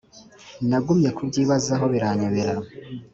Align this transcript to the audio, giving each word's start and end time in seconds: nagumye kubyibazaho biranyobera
nagumye 0.69 1.09
kubyibazaho 1.17 1.83
biranyobera 1.93 2.53